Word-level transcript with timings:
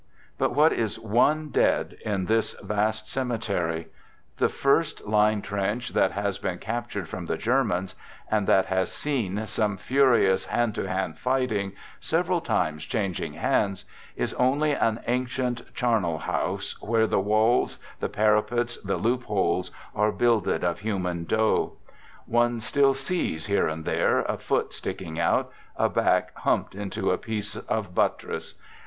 But 0.39 0.55
what 0.55 0.73
is 0.73 0.97
one 0.97 1.49
dead 1.49 1.95
in 2.03 2.25
this 2.25 2.53
vast 2.59 3.07
cemetery 3.07 3.81
I 3.81 3.85
The 4.37 4.49
first 4.49 5.05
line 5.05 5.43
trench 5.43 5.89
that 5.89 6.13
has 6.13 6.39
been 6.39 6.57
captured 6.57 7.07
from 7.07 7.27
the 7.27 7.37
Germans, 7.37 7.93
and 8.31 8.47
that 8.47 8.65
has 8.65 8.91
seen 8.91 9.45
some 9.45 9.77
furious, 9.77 10.45
hand 10.45 10.73
to 10.73 10.89
hand 10.89 11.19
fighting, 11.19 11.73
several 11.99 12.41
times 12.41 12.83
changing 12.85 13.33
hands, 13.33 13.85
is 14.15 14.33
only 14.33 14.71
an 14.71 15.01
ancient 15.05 15.71
charnel 15.75 16.17
house, 16.17 16.81
where 16.81 17.05
the 17.05 17.19
walls, 17.21 17.77
the 17.99 18.09
parapets, 18.09 18.77
the 18.81 18.97
loop 18.97 19.25
holes 19.25 19.69
are 19.95 20.11
builded 20.11 20.63
of 20.63 20.79
human 20.79 21.25
dough. 21.25 21.73
One 22.25 22.59
still 22.59 22.95
sees, 22.95 23.45
here 23.45 23.67
and 23.67 23.85
there, 23.85 24.21
a 24.21 24.39
foot 24.39 24.73
sticking 24.73 25.19
out, 25.19 25.51
a 25.75 25.89
back 25.89 26.35
humped 26.37 26.73
into 26.73 27.11
a 27.11 27.19
piece 27.19 27.55
of 27.55 27.93
buttress. 27.93 28.55